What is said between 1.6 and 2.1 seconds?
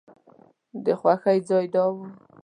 دا و.